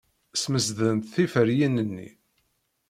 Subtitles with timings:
[0.41, 2.09] Smesdent tiferyin-nni.